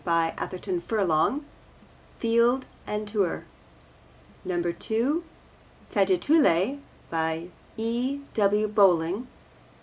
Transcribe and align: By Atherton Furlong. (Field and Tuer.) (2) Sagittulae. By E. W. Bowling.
By 0.03 0.33
Atherton 0.35 0.81
Furlong. 0.81 1.45
(Field 2.17 2.65
and 2.87 3.07
Tuer.) 3.07 3.45
(2) 4.43 5.23
Sagittulae. 5.91 6.79
By 7.11 7.49
E. 7.77 8.21
W. 8.33 8.67
Bowling. 8.67 9.27